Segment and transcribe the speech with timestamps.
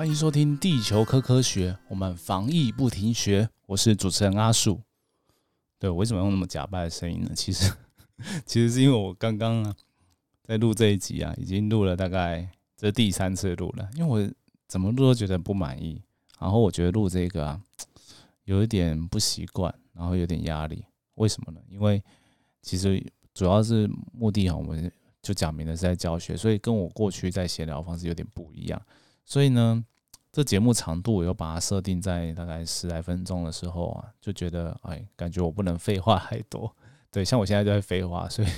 [0.00, 3.50] 欢迎收听《地球科科学》，我们防疫不停学。
[3.66, 4.80] 我是主持人阿树。
[5.78, 7.32] 对，为什么用那么假扮的声音呢？
[7.34, 7.70] 其实，
[8.46, 9.76] 其实是因为我刚刚啊，
[10.44, 13.90] 在录这一集啊，已经录了大概这第三次录了。
[13.94, 14.34] 因为我
[14.66, 16.00] 怎么录都觉得不满意，
[16.38, 17.60] 然后我觉得录这个啊，
[18.44, 20.82] 有一点不习惯，然后有点压力。
[21.16, 21.60] 为什么呢？
[21.68, 22.02] 因为
[22.62, 28.80] 其实主要是目的哈，我们就讲明了是在教学，所以跟我过去在闲聊方式有点不一样。
[29.30, 29.84] 所以呢，
[30.32, 36.74] 这节目长度我又把它设定在大概十来分钟的时候啊，就觉得哎，感觉我不能废话太多。
[37.12, 38.48] 对，像我现在就在废话，所以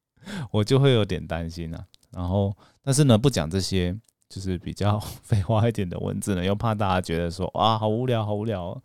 [0.50, 1.86] 我就会有点担心啊。
[2.12, 2.50] 然后，
[2.80, 3.94] 但是呢，不讲这些
[4.30, 8.82] 就是比较废话一点的文字呢，又怕大家觉得说哇，好无聊，好无聊。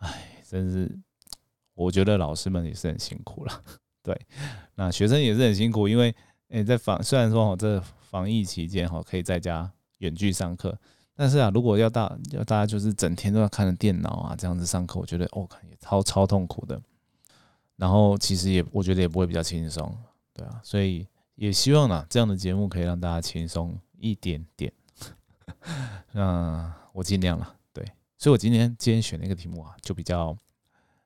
[0.00, 0.98] 哎，真是，
[1.72, 3.62] 我觉得老师们也是很辛苦了。
[4.04, 4.14] 对，
[4.74, 6.14] 那学生也是很辛苦，因为
[6.48, 9.72] 诶，在防虽然说哦这防疫期间哈，可以在家。
[9.98, 10.78] 远距上课，
[11.14, 16.80] 但是啊，如果要大要大家就是整天都要看着电脑啊这样子上课，我觉得哦，也超超痛苦的。
[17.76, 19.96] 然后其实也我觉得也不会比较轻松，
[20.32, 24.72] 对啊，所以也希望呢这样的节目可以让大家轻松一点点。
[26.12, 27.84] 那我尽量了，对，
[28.16, 30.36] 所以我今天今天选那个题目啊，就比较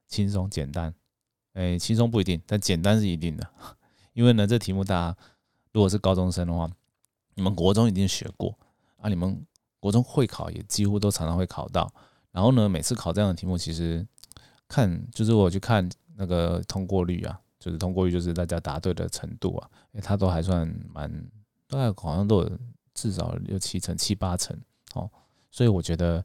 [0.08, 0.94] 轻松简单。
[1.52, 3.46] 哎，轻松不一定，但简单是一定的，
[4.14, 5.16] 因为呢，这题目大家
[5.72, 6.70] 如果是高中生的话，
[7.34, 8.58] 你们国中已经学过。
[9.02, 9.44] 啊，你们
[9.80, 11.92] 国中会考也几乎都常常会考到，
[12.30, 14.06] 然后呢，每次考这样的题目，其实
[14.68, 21.10] 看就是我去看那个通过率啊，就是通过率就是大家答对的程度啊，哎，它都还算蛮，
[21.66, 22.50] 大概好像都有
[22.94, 24.56] 至少六七成、七八成
[24.94, 25.10] 哦，
[25.50, 26.22] 所以我觉得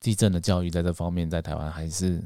[0.00, 2.22] 地震的教育在这方面在台湾还是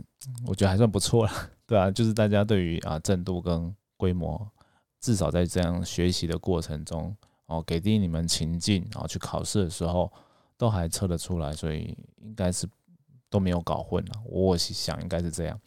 [0.46, 1.32] 我觉得还算不错了，
[1.66, 4.48] 对啊，就是大家对于啊震度跟规模，
[5.00, 7.16] 至少在这样学习的过程中。
[7.46, 10.12] 哦，给定你们情境，然后去考试的时候
[10.56, 12.68] 都还测得出来，所以应该是
[13.30, 14.12] 都没有搞混了。
[14.24, 15.60] 我想应该是这样。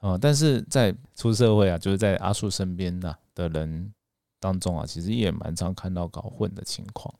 [0.00, 3.92] 呃，但是在出社会啊，就是在阿树身边的的人
[4.38, 7.12] 当中啊，其实也蛮常看到搞混的情况。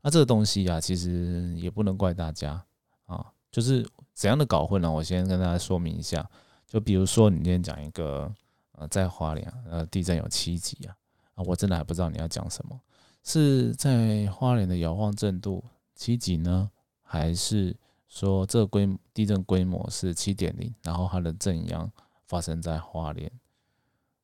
[0.00, 2.62] 那这个东西啊，其实也不能怪大家
[3.06, 4.90] 啊，就是怎样的搞混呢？
[4.90, 6.28] 我先跟大家说明一下。
[6.66, 8.32] 就比如说，你今天讲一个
[8.72, 10.96] 呃，在花莲呃地震有七级啊，
[11.36, 12.80] 啊，我真的还不知道你要讲什么。
[13.24, 15.64] 是在花莲的摇晃震度
[15.94, 16.70] 七级呢，
[17.02, 17.74] 还是
[18.06, 21.90] 说这个规地震规模是七点零，然后它的震央
[22.26, 23.32] 发生在花莲，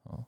[0.03, 0.23] 哦，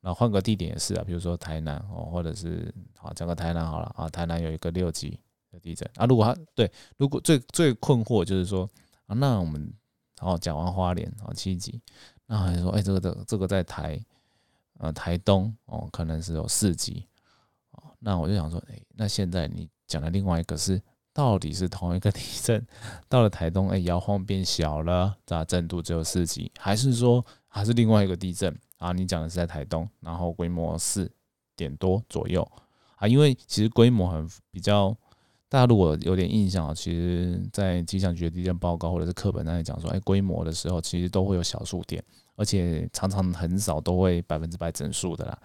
[0.00, 5.18] 那换个地点也是啊，比如说台南哦，或者是好讲个台南好了啊，台南有一个六级
[5.50, 8.68] 的地震啊，如果它对，如果最最困惑就是说
[9.06, 9.72] 啊，那我们
[10.18, 11.80] 好讲完花莲啊七级，
[12.26, 13.98] 那还是说哎这个的这个在台
[14.78, 17.06] 呃台东哦，可能是有四级。
[18.00, 20.80] 那我就想说，哎，那现在你讲的另外一个是，
[21.12, 22.64] 到底是同一个地震
[23.08, 28.92] 到了台东，哎，摇晃变小了，这震度只有四级，还是说还是另外一个地震啊？
[28.92, 31.10] 你讲的是在台东，然后规模四
[31.56, 32.48] 点多左右
[32.96, 33.08] 啊？
[33.08, 34.96] 因为其实规模很比较，
[35.48, 42.00] 大家如果有点印象啊，其实在气象局的地震报告或者是课本那里讲说，哎，规模的时候其实都会有小数点，
[42.36, 45.36] 而且常常很少都会百分之百整数的啦。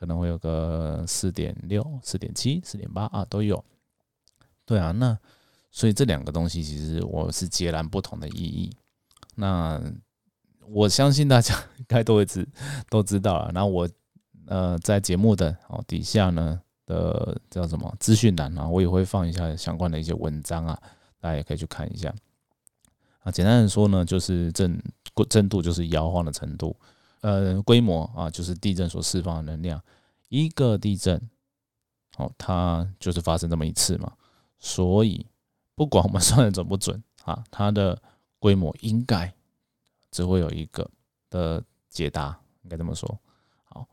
[0.00, 3.62] 可能会有个四点六、四点七、四点八啊，都有。
[4.64, 5.18] 对啊，那
[5.70, 8.74] 所以这两个东西其实我是截然不同的意义。
[9.34, 9.78] 那
[10.68, 12.48] 我相信大家应该都会知
[12.88, 13.50] 都知道了。
[13.52, 13.86] 那我
[14.46, 20.80] 呃在节目的哦底下呢的叫什么资讯栏啊，我也会放一下相关的一些文章啊，
[21.20, 22.10] 大家也可以去看一下。
[23.20, 24.82] 啊，简单的说呢，就是震
[25.28, 26.74] 震度就是摇晃的程度。
[27.22, 29.82] 呃，规模啊，就是地震所释放的能量。
[30.30, 31.20] 一个地震，
[32.16, 34.12] 哦，它就是发生这么一次嘛。
[34.58, 35.26] 所以，
[35.74, 38.00] 不管我们算的准不准啊，它的
[38.38, 39.30] 规模应该
[40.10, 40.90] 只会有一个
[41.28, 43.20] 的解答，应该这么说。
[43.64, 43.86] 好，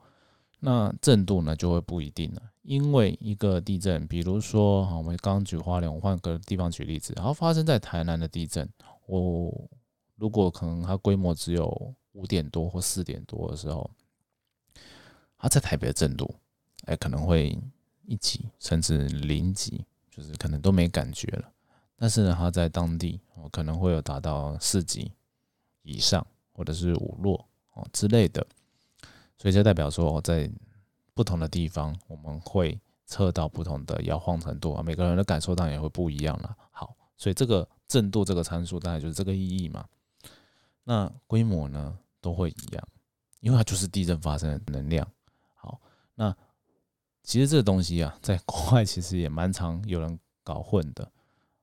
[0.59, 8.69] 那震度呢就会不一定了，因为一个地震，比如说，我们刚举花莲，我换个地方举例子，然后发生在台南的地震，
[9.05, 9.69] 我
[10.15, 11.93] 如果可能它规模只有。
[12.17, 13.87] 五点多或四点多的时候，
[15.37, 16.33] 他在台北的震度，
[16.85, 17.55] 哎，可能会
[18.05, 21.51] 一级甚至零级，就是可能都没感觉了。
[21.95, 25.11] 但是呢，他在当地哦，可能会有达到四级
[25.83, 28.45] 以上，或者是五弱哦之类的。
[29.37, 30.49] 所以就代表说，我在
[31.13, 36.57] 不同的地方，我们会测到不同的摇晃程度啊，每个人的感受当然也会不一样了。
[36.71, 39.87] 好，所以这个震度这个参数，大概就是这个意义嘛。
[40.83, 41.99] 那规模呢？
[42.21, 42.87] 都会一样，
[43.39, 45.07] 因为它就是地震发生的能量。
[45.55, 45.79] 好，
[46.15, 46.35] 那
[47.23, 51.11] 其实这个东西啊，在国外其实也蛮常有人搞混的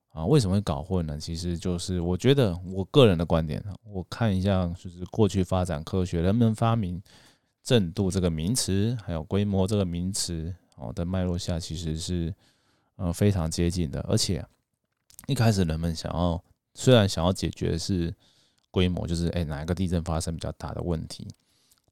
[0.09, 1.19] 啊，为什么会搞混呢？
[1.19, 7.01] 其实就是我觉得我个人的观点，我看一下就是过去发展科学，人们发明
[7.63, 12.33] 震度这个名词，还有规模这个名词哦的脉络下，其实是
[12.95, 13.99] 呃非常接近的。
[14.01, 14.45] 而且
[15.27, 16.41] 一开始人们想要，
[16.75, 18.13] 虽然想要解决是
[18.75, 21.25] 规模，就是哎哪一个地震发生比较大的问题，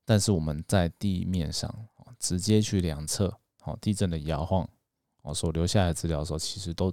[0.03, 1.73] 但是我们在地面上
[2.19, 3.33] 直接去量测，
[3.63, 4.67] 哦地震的摇晃。
[5.21, 6.91] 哦，所留下来的资料的时候，其实都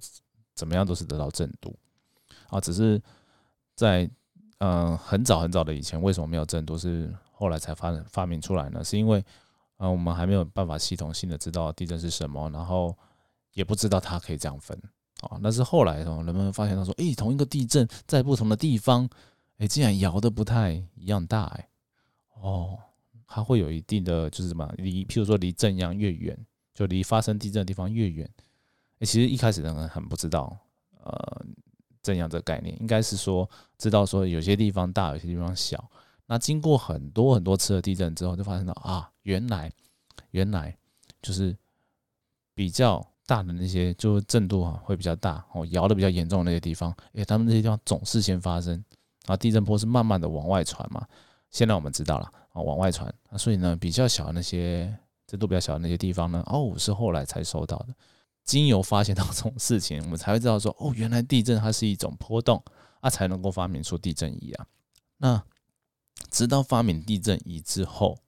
[0.54, 1.76] 怎么样都是得到震度
[2.46, 3.02] 啊，只是
[3.75, 4.08] 在
[4.58, 6.78] 嗯很早很早的以前，为什么没有震度？
[6.78, 8.84] 是后来才发发明出来呢？
[8.84, 9.19] 是因为
[9.78, 12.96] 嗯我们还没有办法系统性的知道地震是什么，然后
[13.54, 14.81] 也不知道它可以这样分
[15.22, 15.37] 啊。
[15.42, 19.10] 那是后来哦，人们发现到说，诶，同一个地震在不同的地方，
[19.61, 21.69] 诶，竟然摇的不太一样大，诶，
[22.35, 22.77] 哦，
[23.27, 26.37] 它会有一定的就是什么离，譬如说离正央越远。
[26.73, 28.31] 就离发生地震的地方越远，
[29.01, 30.57] 诶，其实一开始人很不知道，
[31.03, 31.45] 呃，
[32.01, 33.47] 正央这个概念，应该是说
[33.77, 35.91] 知道说有些地方大，有些地方小。
[36.25, 39.71] 那经过很多很多次的地震之后，就发现到啊，原来
[40.31, 40.75] 原来
[41.21, 41.55] 就是
[42.55, 48.83] 比较大的那些，就是震度啊会比较大哦，摇的比较严重的那些地方，诶，他们那些地方总是先发生，
[49.31, 51.06] 然后地震波是慢慢的往外传嘛。
[51.50, 54.93] 现在我们知道了啊，往外传，所以呢，比较小的那些。
[55.25, 56.43] 这度比较小的那些地方呢？
[56.49, 57.94] 哦，是后来才收到的。
[58.43, 62.61] 经由发现到这种事情，我们才会知道说，哦，原来地震它是一种波动
[62.99, 64.67] 啊，才能够发明出地震仪啊。
[65.19, 65.41] 那
[66.31, 68.19] 直到发明地震仪之后，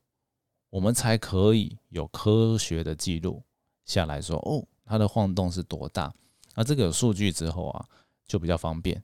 [0.70, 3.42] 我们才可以有科学的记录
[3.84, 6.14] 下来说，哦，它的晃动是多大。
[6.54, 7.84] 那这个有数据之后啊，
[8.28, 9.02] 就比较方便。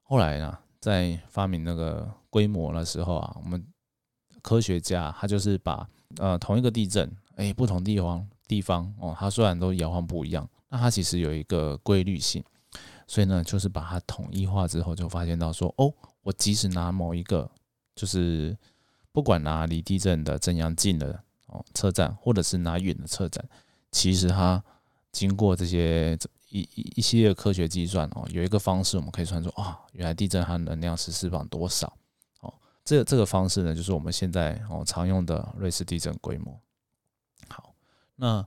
[0.00, 3.64] 后来呢，在发明那个规模的时候啊，我们
[4.42, 5.88] 科学家他就是把
[6.18, 7.10] 呃同一个地震。
[7.36, 12.44] 哎，不同地方地方哦，它虽然都摇晃不一样，那它其实有一个规律性，
[13.06, 15.92] 所以呢，就是把它统一化之后，就发现到说，哦，
[16.22, 17.50] 我即使拿某一个，
[17.96, 18.54] 就是
[19.10, 23.42] 不管拿离地震的震央近的哦车站，或者是拿远的车站，
[23.90, 24.62] 其实它
[25.10, 26.16] 经过这些
[26.54, 31.92] 一一一系列科学计算哦，有一个方式我们可以算出啊，原来地震它能量是释放多少
[32.42, 32.54] 哦，
[32.84, 36.56] 这这个方式呢，就是我们现在哦常用的瑞士地震规模。
[37.48, 37.74] 好
[38.14, 38.46] 那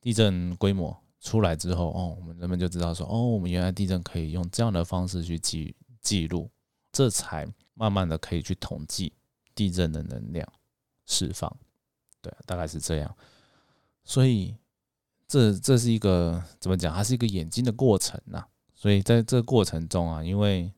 [0.00, 6.50] 地震规模出来之后，哦，我们人们就知道说，哦，我们原来地震可以用这样的方式去记记录，
[6.90, 9.12] 这才慢慢的可以去统计
[9.54, 10.52] 地震的能量
[11.06, 11.56] 释放，
[12.20, 13.16] 对，大概是这样。
[14.02, 14.52] 所以
[15.26, 16.94] 这这是一个怎么讲？
[16.94, 18.44] 它是一个演进的过程呐。
[18.74, 20.70] 所以在这个过程中啊，因为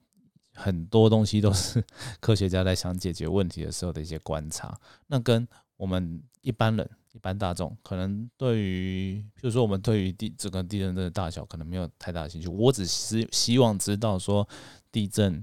[0.55, 1.85] 很多东西都是
[2.21, 5.47] 科学家在想解决问题的时候的一些观察，那跟
[5.77, 6.89] 我们一般人。
[7.15, 12.47] 一般大众可能对于，譬如说我们对于地整个地震的大小可能没有太大的兴趣。
[12.47, 14.47] 我只是希望知道说
[14.93, 15.35] 地震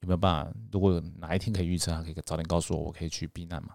[0.00, 3.74] 有没有办法，如果有哪一天可以预测，可以早点告诉我，我可以去避难嘛？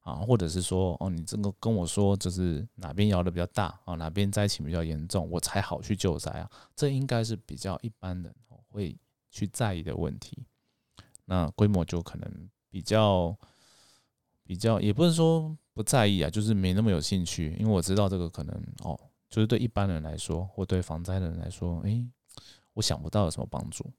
[0.00, 6.50] 啊，或者是说哦，你这个跟我说就是哪边摇的比较大啊，哪边灾情比较严重，我才好去救灾啊。
[6.76, 8.34] 这应该是比较一般人
[8.68, 8.96] 会
[9.30, 10.44] 去在意的问题。
[11.24, 13.36] 那规模就可能比较
[14.44, 15.56] 比较，也不是说。
[15.72, 18.98] 不在意啊，就是没那么有兴趣，因为我知道这个可能哦，
[19.30, 22.06] 就是对一般人来说，或对防灾的人来说，诶，
[22.74, 23.90] 我想不到有什么帮助。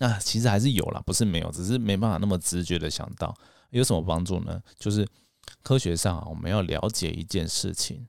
[0.00, 3.32] 那其实还是有啦，不是没有，只是没办法那么直觉的想到
[3.70, 4.60] 有什么帮助呢？
[4.78, 5.06] 就是
[5.62, 8.08] 科学上，我们要了解一件事情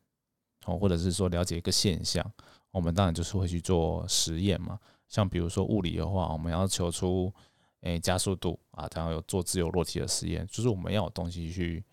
[0.66, 2.26] 哦，或者是说了解一个现象，
[2.72, 4.80] 我们当然就是会去做实验嘛。
[5.08, 7.32] 像比如说物理的话，我们要求出
[7.82, 11.84] 诶加速度啊，然后有做自由落体的实验，就是我们要有东西去。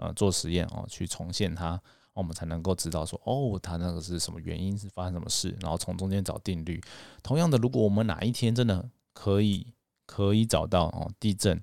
[0.00, 1.76] 呃，做实验哦，去重现它，
[2.12, 6.80] 我们才能够知道说，哦，它那个是什么原因，是发生什么事，然后从中间找定律。
[7.20, 8.88] 同样的，如果我们哪一天真的
[9.18, 9.66] 可以
[10.06, 11.60] 可以找到哦地震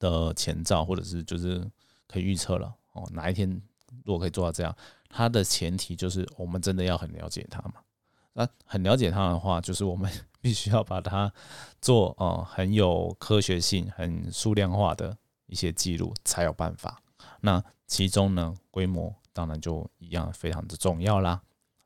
[0.00, 1.64] 的前兆，或者是就是
[2.08, 3.48] 可以预测了哦，哪一天
[4.04, 4.76] 如果可以做到这样，
[5.08, 7.74] 它的前提就是我们真的要很了解它嘛。
[8.32, 10.10] 那很了解它的话，就是我们
[10.40, 11.32] 必须要把它
[11.80, 17.00] 做哦很有科学性、很数量化的一些记录，才有办法。
[17.40, 21.40] 那其中呢，规模当然就一样非常的重要啦。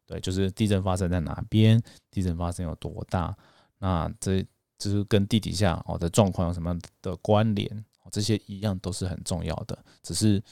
[0.07, 1.79] 对，就是地震发生在哪边，
[2.11, 3.37] 地震发生有多大，
[3.79, 4.45] 那这
[4.83, 9.79] 就是跟地底下哦的状况有什么样的关联，这些一样都是很重要的。
[10.03, 10.43] 只是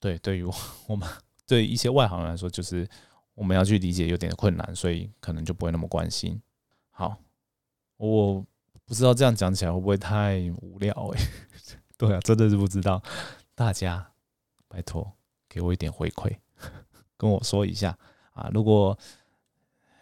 [0.00, 0.54] 对对于我
[0.86, 1.06] 我们
[1.46, 2.88] 对一些外行人来说，就是
[3.34, 6.40] 我们要去理解有点困难，所以可能就不会那么关心。
[6.90, 7.18] 好，
[7.98, 8.42] 我
[8.86, 11.20] 不知道这样讲起来会不会太无聊诶？
[11.98, 13.02] 对啊，真的是不知道。
[13.54, 14.12] 大家，
[14.68, 15.12] 拜托
[15.48, 16.34] 给我一点回馈，
[17.18, 17.96] 跟我说一下
[18.32, 18.50] 啊！
[18.54, 18.98] 如果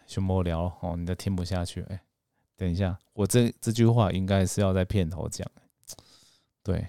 [0.07, 1.81] 熊猫聊哦，你都听不下去。
[1.83, 2.01] 哎，
[2.63, 5.45] 等一下，我这这句话应该是要在片头讲。
[6.63, 6.87] 对，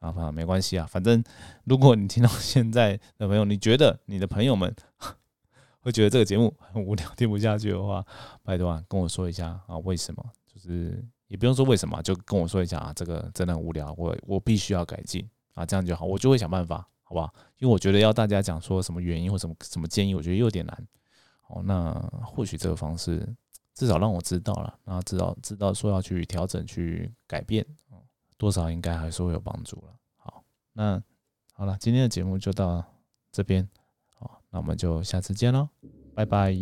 [0.00, 1.22] 啊，没关系啊，反正
[1.62, 4.74] 如果你听到现在的朋友，你觉得你的朋友们
[5.78, 8.04] 会觉得这个节目很无聊，听不下去的话，
[8.42, 10.24] 拜托啊，跟我说一下啊，为什么？
[10.44, 15.24] 就是也不用说为什么，就跟我说一下啊，这个真的很无聊，我我必须要改进
[15.54, 17.32] 啊，这样就好，我就会想办法，好不好？
[17.58, 20.88] 因为我觉得要大家讲说什么原因或什么什么建议，我觉得有点难。
[21.46, 21.92] 哦，那
[22.24, 23.28] 或许这个方式
[23.74, 27.66] 至少让我知道了，然后知道知道说要去调整去改变。
[28.38, 29.94] 多少应该还是会有帮助了。
[30.16, 31.00] 好，那
[31.52, 32.84] 好了，今天的节目就到
[33.30, 33.68] 这边。
[34.16, 35.68] 好，那我们就下次见喽，
[36.12, 36.52] 拜拜。